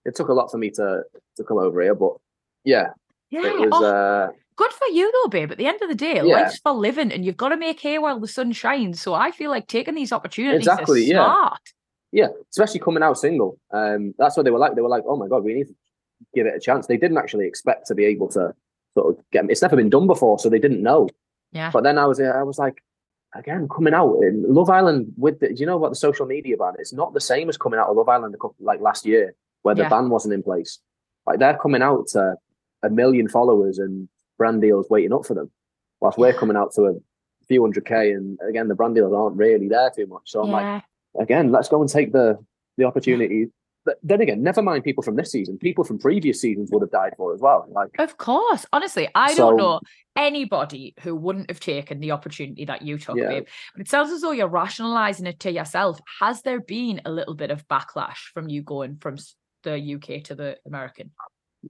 [0.05, 1.03] It took a lot for me to
[1.37, 2.13] to come over here, but
[2.63, 2.87] yeah,
[3.29, 3.45] yeah.
[3.45, 3.69] it was.
[3.73, 5.51] oh, uh Good for you though, babe.
[5.51, 6.35] At the end of the day, Yeah.
[6.43, 9.01] life's for living and you've got to make hay while the sun shines.
[9.01, 11.25] So I feel like taking these opportunities Exactly, is yeah.
[11.25, 11.61] smart.
[12.11, 13.57] yeah, especially coming out single.
[13.71, 14.75] Um, that's what they were like.
[14.75, 15.75] They were like, "Oh my god, we need to
[16.35, 18.53] give it a chance." They didn't actually expect to be able to
[18.93, 19.49] sort of get.
[19.49, 21.09] It's never been done before, so they didn't know.
[21.51, 21.69] Yeah.
[21.71, 22.83] But then I was, I was like,
[23.35, 26.57] again, coming out in Love Island with the, do you know what the social media
[26.57, 26.73] ban?
[26.79, 29.75] It's not the same as coming out of Love Island couple, like last year, where
[29.75, 29.89] the Yeah.
[29.89, 30.79] ban wasn't in place.
[31.25, 32.35] Like they're coming out to
[32.83, 35.49] a million followers and brand deals waiting up for them,
[36.01, 36.93] whilst we're coming out to a
[37.47, 40.31] few hundred k, and again, the brand deals aren't really there too much.
[40.31, 40.83] So I'm like,
[41.19, 42.37] again, let's go and take the
[42.77, 43.49] the opportunity.
[43.85, 45.57] But then again, never mind people from this season.
[45.57, 47.65] People from previous seasons would have died for as well.
[47.69, 48.65] Like, Of course.
[48.71, 49.81] Honestly, I So- don't know
[50.15, 53.27] anybody who wouldn't have taken the opportunity that you took, Yeah.
[53.27, 53.47] babe.
[53.75, 55.99] But it sounds as though you're rationalizing it to yourself.
[56.21, 59.17] Has there been a little bit of backlash from you going from
[59.63, 61.11] the UK to the American?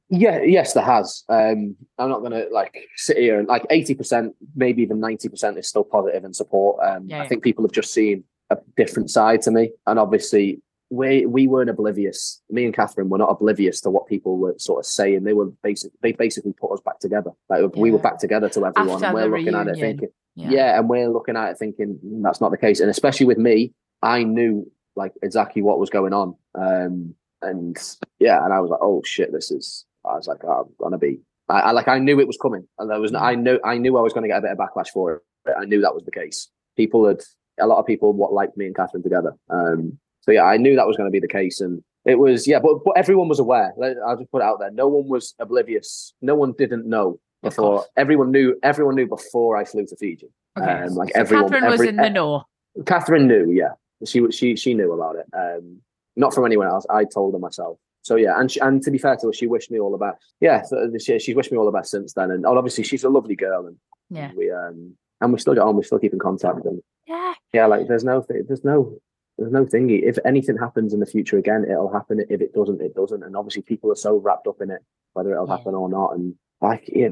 [0.10, 1.24] Yeah, yes, there has.
[1.30, 5.84] Um, I'm not gonna like sit here and like 80%, maybe even 90% is still
[5.84, 6.80] positive and support.
[6.84, 7.28] Um, Yeah, I yeah.
[7.30, 10.62] think people have just seen a different side to me, and obviously
[10.94, 12.42] we we weren't oblivious.
[12.52, 15.24] Me and Catherine were not oblivious to what people were sort of saying.
[15.24, 15.92] They were basic.
[16.02, 17.32] They basically put us back together.
[17.50, 20.78] Like we were back together to everyone, After and we're looking at it thinking, yeah.
[20.78, 22.80] and we're looking at it thinking "Mm, that's not the case.
[22.80, 26.36] And especially with me, I knew like exactly what was going on.
[26.54, 27.76] Um, and
[28.20, 29.86] yeah, and I was like, oh shit, this is.
[30.06, 31.22] I was like, oh, I'm gonna be.
[31.50, 33.12] I, I like I knew it was coming, and there was.
[33.12, 35.16] no- I knew I knew I was going to get a bit of backlash for
[35.16, 35.54] it.
[35.58, 36.50] I knew that was the case.
[36.78, 37.22] People had
[37.60, 39.34] a lot of people what liked me and Catherine together.
[39.50, 42.48] Um, so yeah, I knew that was going to be the case, and it was
[42.48, 42.60] yeah.
[42.60, 43.74] But but everyone was aware.
[44.08, 44.72] I'll just put it out there.
[44.72, 46.14] No one was oblivious.
[46.22, 47.86] No one didn't know before.
[47.98, 48.56] Everyone knew.
[48.64, 50.28] Everyone knew before I flew to Fiji.
[50.60, 50.72] Okay.
[50.72, 52.44] Um, like so everyone, Catherine was in the know.
[52.86, 53.74] Catherine knew, yeah.
[54.06, 55.26] She she she knew about it.
[55.38, 55.82] Um,
[56.16, 56.86] not from anyone else.
[56.90, 57.78] I told her myself.
[58.02, 59.98] So yeah, and she, and to be fair to her, she wished me all the
[59.98, 60.18] best.
[60.42, 62.32] Yeah, so she, she's wished me all the best since then.
[62.32, 63.78] And obviously, she's a lovely girl, and
[64.10, 64.32] Yeah.
[64.36, 65.78] we um and we still get on.
[65.78, 67.34] We still keep in contact, and Yeah.
[67.54, 68.98] yeah, like there's no there's no
[69.38, 70.04] there's no thingy.
[70.04, 72.24] If anything happens in the future again, it'll happen.
[72.30, 73.24] If it doesn't, it doesn't.
[73.24, 74.82] And obviously, people are so wrapped up in it,
[75.14, 75.58] whether it'll Yeah.
[75.58, 76.16] happen or not.
[76.16, 77.10] And like, yeah,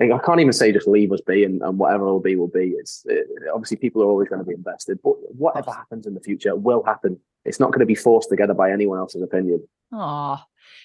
[0.00, 2.74] I can't even say just leave us be, and, and whatever will be will be.
[2.78, 6.20] It's it, obviously people are always going to be invested, but whatever happens in the
[6.20, 7.18] future will happen.
[7.44, 9.66] It's not going to be forced together by anyone else's opinion.
[9.92, 10.38] Oh,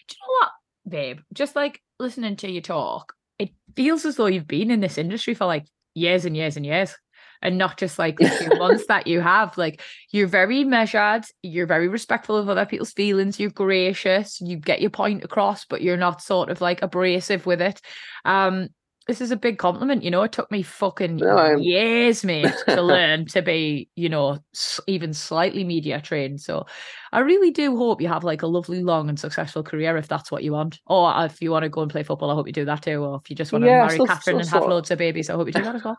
[0.07, 0.51] do you know what,
[0.89, 1.19] babe?
[1.33, 5.33] Just like listening to you talk, it feels as though you've been in this industry
[5.35, 6.95] for like years and years and years.
[7.41, 9.57] And not just like the few months that you have.
[9.57, 14.81] Like you're very measured, you're very respectful of other people's feelings, you're gracious, you get
[14.81, 17.81] your point across, but you're not sort of like abrasive with it.
[18.23, 18.69] Um,
[19.07, 20.23] this is a big compliment, you know.
[20.23, 24.39] It took me fucking No, years, mate, to learn to be, you know,
[24.87, 26.41] even slightly media trained.
[26.41, 26.65] So
[27.11, 30.31] I really do hope you have like a lovely, long, and successful career if that's
[30.31, 30.79] what you want.
[30.87, 33.03] Or if you want to go and play football, I hope you do that too.
[33.03, 34.89] Or if you just want to Yeah, marry so- Catherine so- and have so- loads
[34.89, 35.97] of babies, I hope you do that as well.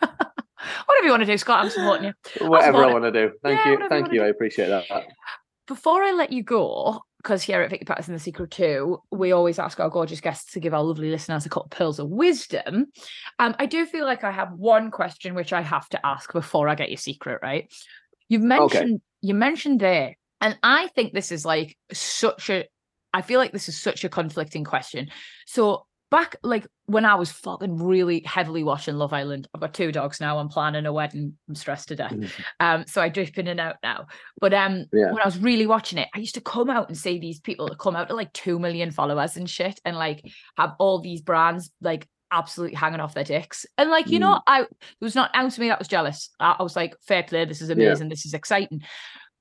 [0.86, 2.48] Whatever you want to do, Scott, I'm supporting you.
[2.48, 3.32] Whatever I want to do.
[3.42, 4.22] Thank Yeah, you, whatever you thank you.
[4.22, 4.84] I appreciate that.
[5.66, 9.58] Before I let you go, because here at Vicky Pattison The Secret To, we always
[9.58, 12.86] ask our gorgeous guests to give our lovely listeners a couple of pearls of wisdom.
[13.40, 16.68] Um, I do feel like I have one question which I have to ask before
[16.68, 17.72] I get your secret, right?
[18.28, 22.66] You've mentioned you mentioned there, and I think this is like such a
[23.12, 25.08] I feel like this is such a conflicting question.
[25.46, 29.90] So back like when I was fucking really heavily watching Love Island, I've got two
[29.90, 30.38] dogs now.
[30.38, 31.36] I'm planning a wedding.
[31.48, 32.14] I'm stressed to death.
[32.60, 34.06] Um, so I drip in and out now.
[34.40, 35.10] But um, Yeah.
[35.12, 37.68] when I was really watching it, I used to come out and see these people
[37.68, 40.22] that come out to like two million followers and shit, and like
[40.56, 43.66] have all these brands like absolutely hanging off their dicks.
[43.78, 44.68] And like, you know, I it
[45.00, 46.30] was not out to me that was jealous.
[46.40, 48.82] I, I was like, fair play, this is amazing, this is exciting.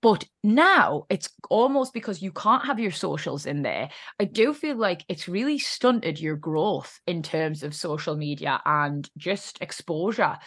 [0.06, 3.90] But now it's almost because you can't have your socials in there.
[4.20, 9.10] I do feel like it's really stunted your growth in terms of social media and
[9.18, 10.38] just exposure.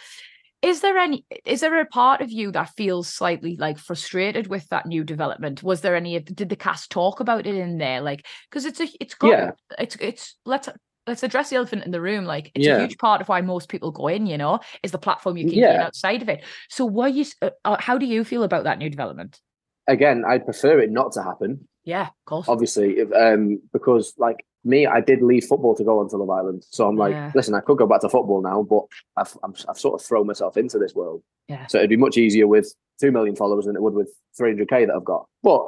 [0.61, 4.65] Is there any is there a part of you that feels slightly like frustrated with
[4.69, 5.61] that new development?
[5.61, 7.99] Was there any did the cast talk about it in there?
[7.99, 9.51] Like because it's a it's got Yeah.
[9.77, 10.69] it's it's let's
[11.05, 12.23] let's address the elephant in the room.
[12.23, 12.77] Like it's Yeah.
[12.77, 15.45] a huge part of why most people go in, you know, is the platform you
[15.45, 15.83] can Yeah.
[15.83, 16.45] outside of it.
[16.69, 19.41] So were you uh, uh, how do you feel about that new development?
[19.89, 21.67] Again, I'd prefer it not to happen.
[21.83, 22.47] Yeah, of course.
[22.47, 26.63] obviously, if, um, because like me, I did leave football to go onto Love Island.
[26.69, 27.31] So I'm like, Yeah.
[27.33, 28.83] listen, I could go back to football now, but
[29.17, 31.23] I've, I'm, I've sort of thrown myself into this world.
[31.47, 31.65] Yeah.
[31.67, 34.93] So it'd be much easier with 2 million followers than it would with 300k that
[34.95, 35.25] I've got.
[35.41, 35.65] But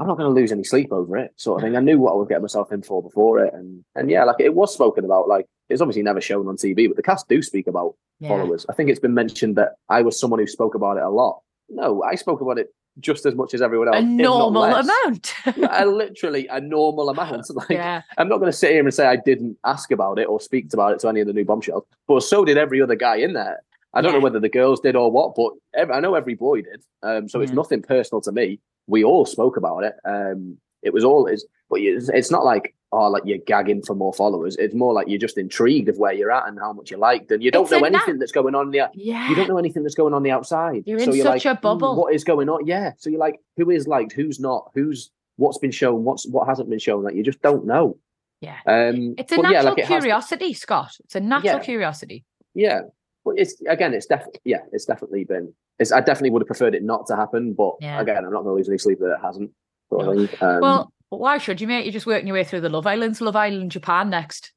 [0.00, 1.76] I'm not going to lose any sleep over it, sort of thing.
[1.76, 3.54] I knew what I was getting myself in for before it.
[3.54, 5.28] And, and yeah, like it was spoken about.
[5.28, 8.28] Like it's obviously never shown on TV, but the cast do speak about Yeah.
[8.30, 8.66] followers.
[8.68, 11.40] I think it's been mentioned that I was someone who spoke about it a lot.
[11.68, 12.68] No, I spoke about it
[13.00, 13.96] just as much as everyone else.
[13.98, 15.34] A normal amount.
[15.46, 17.48] a literally a normal amount.
[17.54, 18.02] Like yeah.
[18.18, 20.72] I'm not going to sit here and say I didn't ask about it or speak
[20.72, 23.32] about it to any of the new bombshells, but so did every other guy in
[23.32, 23.62] there.
[23.94, 24.18] I don't Yeah.
[24.18, 26.82] know whether the girls did or what, but ev- I know every boy did.
[27.02, 28.58] Um, so it's nothing personal to me.
[28.86, 29.94] We all spoke about it.
[30.04, 33.94] Um, it was all is, but it's, it's not like oh, like you're gagging for
[33.94, 34.56] more followers.
[34.56, 37.30] It's more like you're just intrigued of where you're at and how much you liked,
[37.32, 39.28] and you don't It's know anything that's going on there Yeah.
[39.28, 40.82] you don't know anything that's going on the outside.
[40.86, 41.94] You're so in you're such like, a bubble.
[41.94, 42.66] "Hmm, What is going on?
[42.66, 42.92] Yeah.
[42.98, 44.12] So you're like, who is liked?
[44.12, 44.70] Who's not?
[44.74, 46.04] Who's what's been shown?
[46.04, 47.02] What's what hasn't been shown?
[47.04, 47.96] Like you just don't know.
[48.40, 48.56] Yeah.
[48.66, 50.92] Um, It's a natural yeah, like it has- curiosity, Scott.
[51.04, 51.60] It's a natural Yeah.
[51.60, 52.24] curiosity.
[52.54, 52.80] yeah.
[53.24, 55.54] But it's again, it's definitely yeah, it's definitely been.
[55.78, 58.00] It's I definitely would have preferred it not to happen, but Yeah.
[58.00, 59.50] again, I'm not going to lose any sleep that it hasn't.
[59.88, 60.26] Sort of No.
[60.26, 60.38] thing.
[60.48, 61.84] Um, well, why should you, mate?
[61.84, 64.52] You're just working your way through the Love Islands, Love Island, Japan next.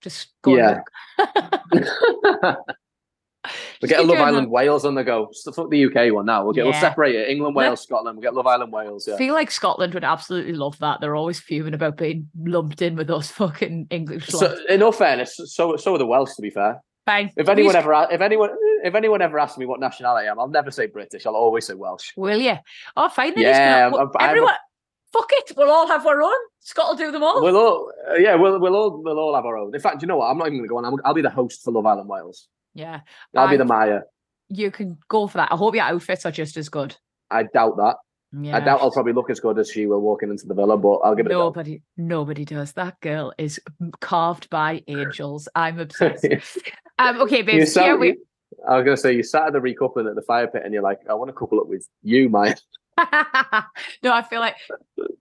[0.00, 0.56] Just go.
[0.56, 0.80] Yeah.
[3.80, 5.30] We get a Love Island Wales on the go.
[5.32, 6.44] So fuck the UK one now.
[6.44, 6.72] We'll get Yeah.
[6.72, 7.30] we'll separate it.
[7.30, 8.16] England, Wales, Scotland.
[8.18, 9.08] We'll get Love Island Wales.
[9.08, 9.14] Yeah.
[9.14, 11.00] I feel like Scotland would absolutely love that.
[11.00, 15.40] They're always fuming about being lumped in with those fucking English So in all fairness,
[15.46, 16.34] so so are the Welsh.
[16.34, 17.32] To be fair, Fine.
[17.36, 18.50] if anyone ever if anyone
[18.84, 21.24] if anyone ever asks me what nationality I am, I'll never say British.
[21.24, 22.12] I'll always say Welsh.
[22.16, 22.56] Will you?
[22.96, 23.34] Oh, fine.
[23.34, 24.54] Then Yeah, yeah, I'm- everyone.
[25.12, 25.52] Fuck it.
[25.56, 26.30] We'll all have our own.
[26.60, 27.42] Scott will do them all.
[27.42, 29.74] We'll all uh, yeah, we'll we'll all we'll all have our own.
[29.74, 30.26] In fact, you know what?
[30.30, 30.84] I'm not even going to go on.
[30.84, 32.48] I'm, I'll be the host for Love Island Wales.
[32.74, 33.00] yeah.
[33.36, 34.00] I'll be the Maya.
[34.48, 35.52] You can go for that.
[35.52, 36.96] I hope your outfits are just as good.
[37.30, 37.96] I doubt that.
[38.32, 38.56] Yeah.
[38.56, 40.98] I doubt I'll probably look as good as she will walking into the villa, but
[40.98, 42.72] I'll give it Nobody, nobody does.
[42.74, 43.58] That girl is
[44.00, 45.48] carved by angels.
[45.54, 46.24] I'm obsessed.
[46.24, 46.40] a go.
[46.98, 47.72] um, okay, You babes.
[47.72, 48.18] sat- Here we.
[48.68, 50.72] I was going to say you sat at the recoupling at the fire pit, and
[50.74, 52.54] you're like, I want to couple up with you, Maya.
[54.02, 54.56] no, I feel like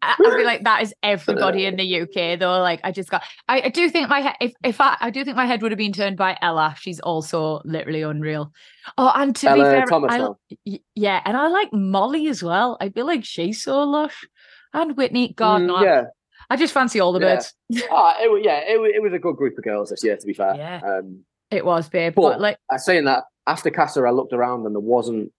[0.01, 2.59] I I feel like that is everybody in the UK though.
[2.61, 5.23] Like I just got I, I do think my head if, if I I do
[5.23, 6.75] think my head would have been turned by Ella.
[6.79, 8.51] She's also literally unreal.
[8.97, 12.77] Oh, and to be fair, Thomas I, yeah, and I like Molly as well.
[12.81, 14.25] I feel like she's so lush.
[14.73, 15.83] And Whitney, God Mm, no.
[15.83, 16.03] yeah.
[16.51, 17.35] I just fancy all the Yeah.
[17.35, 17.53] birds.
[17.91, 20.33] Ah, it, yeah, it, it was a good group of girls this year, to be
[20.33, 20.53] fair.
[20.55, 20.79] Yeah.
[20.83, 22.13] Um, It was, babe.
[22.15, 25.31] But- But like I saying that after Casa, I looked around and there wasn't.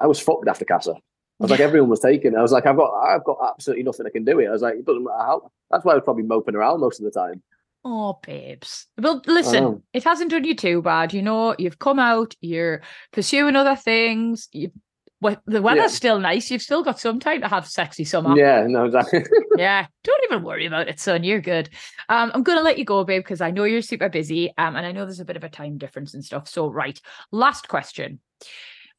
[0.00, 0.94] I was fucked after Casa.
[1.40, 2.36] I was like, everyone was taken.
[2.36, 4.48] I was like, I've got, I've got absolutely nothing I can do here.
[4.48, 5.50] I was like, it doesn't matter how.
[5.70, 7.42] That's why I was probably moping around most of the time.
[7.84, 8.86] Oh, babes.
[9.00, 11.14] Well, listen, it hasn't done you too bad.
[11.14, 14.48] You know, you've come out, you're pursuing other things.
[14.52, 14.72] You,
[15.20, 15.96] well, the weather's Yeah.
[15.96, 16.50] still nice.
[16.50, 18.36] You've still got some time to have sexy summer.
[18.36, 19.24] Yeah, no, exactly.
[19.56, 21.24] Yeah, don't even worry about it, son.
[21.24, 21.68] You're good.
[22.08, 24.52] Um, I'm gonna let you go, babe, because I know you're super busy.
[24.56, 26.48] Um, and I know there's a bit of a time difference and stuff.
[26.48, 27.00] So, right,
[27.32, 28.20] last question.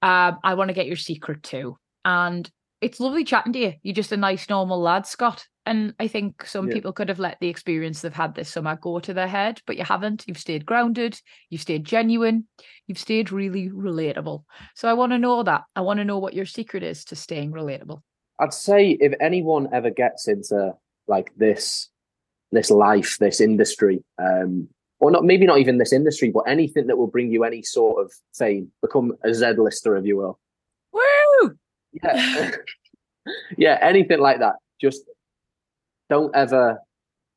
[0.01, 1.77] Um, I want to get your secret too.
[2.05, 2.49] And
[2.81, 3.73] it's lovely chatting to you.
[3.83, 5.45] You're just a nice, normal lad, Scott.
[5.65, 6.73] And I think some Yeah.
[6.73, 9.77] people could have let the experience they've had this summer go to their head, but
[9.77, 10.25] you haven't.
[10.27, 12.47] You've stayed grounded, you've stayed genuine,
[12.87, 14.45] you've stayed really relatable.
[14.75, 15.63] So I want to know that.
[15.75, 18.01] I want to know what your secret is to staying relatable.
[18.39, 20.73] I'd say if anyone ever gets into
[21.07, 21.89] like this,
[22.51, 26.97] this life, this industry, um, or not, maybe not even this industry, but anything that
[26.97, 30.39] will bring you any sort of fame, become a Z lister, if you will.
[31.93, 32.51] Yeah,
[33.57, 34.55] yeah, anything like that.
[34.79, 35.03] Just
[36.09, 36.79] don't ever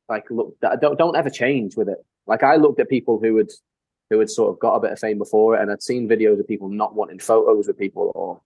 [0.09, 0.55] like look.
[0.61, 1.97] Don't don't ever change with it.
[2.27, 3.49] Like I looked at people who had
[4.09, 6.47] who had sort of got a bit of fame before, and I'd seen videos of
[6.47, 8.41] people not wanting photos with people or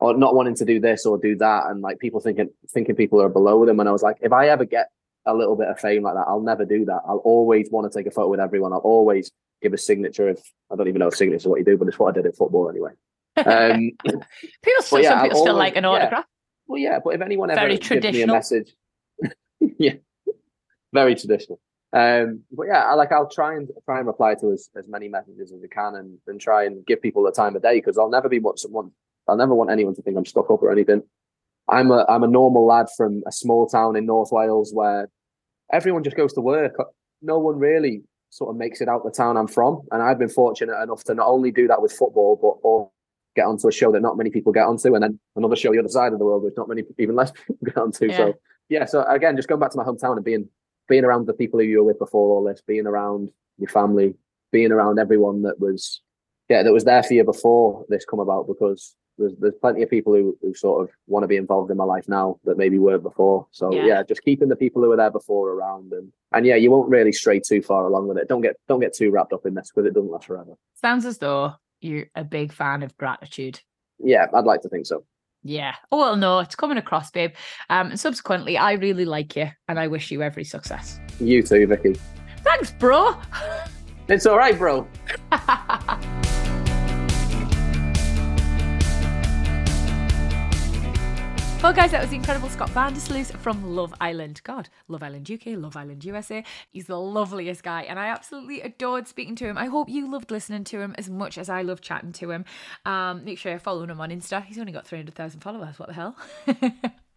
[0.00, 3.20] or not wanting to do this or do that, and like people thinking thinking people
[3.20, 3.80] are below them.
[3.80, 4.88] And I was like, if I ever get
[5.26, 7.00] a little bit of fame like that, I'll never do that.
[7.06, 8.72] I'll always want to take a photo with everyone.
[8.72, 10.28] I'll always give a signature.
[10.28, 10.40] If
[10.70, 12.26] I don't even know if signature is what you do, but it's what I did
[12.26, 12.92] in football anyway.
[13.46, 13.90] Um,
[14.62, 15.90] People still, yeah, some people still like an yeah.
[15.90, 16.24] autograph.
[16.66, 18.36] well, yeah, but if anyone ever Very gives me a traditional.
[18.36, 18.74] message,
[19.78, 19.94] yeah,
[20.92, 21.60] very traditional.
[21.92, 25.08] Um, but yeah, I like I'll try and try and reply to as, as many
[25.08, 27.96] messages as I can, and, and try and give people the time of day because
[27.96, 28.90] I'll never be what someone
[29.26, 31.02] I'll never want anyone to think I'm stuck up or anything.
[31.68, 35.08] I'm a I'm a normal lad from a small town in North Wales where
[35.72, 36.74] everyone just goes to work.
[37.22, 40.28] No one really sort of makes it out the town I'm from, and I've been
[40.28, 42.68] fortunate enough to not only do that with football, but
[43.38, 45.78] get onto a show that not many people get onto, and then another show the
[45.78, 48.06] other side of the world, which not many even less people get onto.
[48.08, 48.16] Yeah.
[48.16, 48.34] So
[48.68, 50.48] yeah, so again, just going back to my hometown and being
[50.88, 54.14] being around the people who you were with before all this, being around your family,
[54.52, 56.00] being around everyone that was
[56.48, 59.90] yeah that was there for you before this come about because there's there's plenty of
[59.90, 62.78] people who, who sort of want to be involved in my life now that maybe
[62.78, 63.46] weren't before.
[63.50, 63.84] So Yeah.
[63.86, 64.02] yeah.
[64.02, 67.12] just keeping the people who were there before around and and yeah, you won't really
[67.12, 68.28] stray too far along with it.
[68.28, 70.54] Don't get don't get too wrapped up in this because it doesn't last forever.
[70.74, 73.60] Sounds as though you're a big fan of gratitude.
[73.98, 75.04] Yeah, I'd like to think so.
[75.42, 75.74] Yeah.
[75.92, 77.32] Oh well, no, it's coming across, babe.
[77.70, 81.00] Um, and subsequently, I really like you, and I wish you every success.
[81.20, 81.94] You too, Vicky.
[82.42, 83.16] Thanks, bro.
[84.10, 84.88] It's all right, bro.
[91.60, 94.40] Well, guys, that was the incredible Scott van-der-Sluis from Love Island.
[94.44, 96.44] God, Love Island UK, Love Island USA.
[96.70, 99.58] He's the loveliest guy, and I absolutely adored speaking to him.
[99.58, 102.44] I hope you loved listening to him as much as I love chatting to him.
[102.86, 104.44] Um, make sure you're following him on Insta.
[104.44, 105.80] He's only got 300,000 followers.
[105.80, 106.16] What the hell?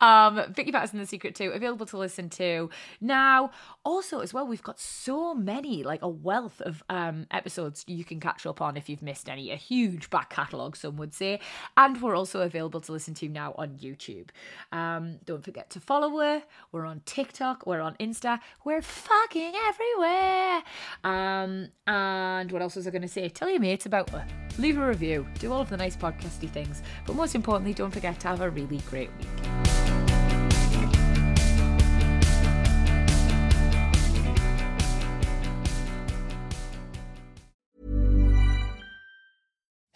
[0.00, 2.70] um Vicky Pattison the Secret To available to listen to.
[3.00, 3.50] Now
[3.84, 8.20] also as well we've got so many like a wealth of um episodes you can
[8.20, 9.50] catch up on if you've missed any.
[9.50, 11.40] A huge back catalogue some would say.
[11.76, 14.28] And we're also available to listen to now on YouTube.
[14.72, 16.42] Um don't forget to follow her.
[16.72, 17.66] We're on TikTok.
[17.66, 18.40] We're on Insta.
[18.64, 20.62] We're fucking everywhere.
[21.04, 23.28] Um and what else was I going to say?
[23.28, 24.26] Tell your mates about her.
[24.58, 25.26] Leave a review.
[25.38, 26.82] Do all of the nice podcasty things.
[27.06, 29.67] But most importantly don't forget to have a really great week